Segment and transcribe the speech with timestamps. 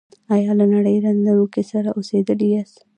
[0.33, 2.77] ایا له نري رنځ لرونکي سره اوسیدلي یاست؟